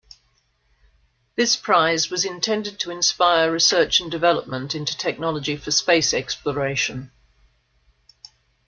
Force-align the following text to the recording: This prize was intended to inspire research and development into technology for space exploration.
This 1.35 1.55
prize 1.55 2.09
was 2.09 2.25
intended 2.25 2.79
to 2.79 2.89
inspire 2.89 3.51
research 3.51 3.99
and 4.01 4.09
development 4.09 4.73
into 4.73 4.97
technology 4.97 5.55
for 5.55 5.69
space 5.69 6.11
exploration. 6.11 7.11